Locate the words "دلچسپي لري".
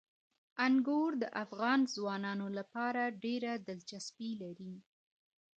3.67-4.75